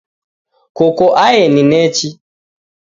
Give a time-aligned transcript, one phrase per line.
[0.77, 2.07] Koko aeni nechi